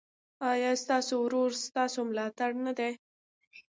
ایا 0.51 0.71
ستاسو 0.83 1.13
ورور 1.25 1.49
ستاسو 1.65 1.99
ملاتړ 2.09 2.49
نه 2.65 2.73
دی؟ 2.77 2.91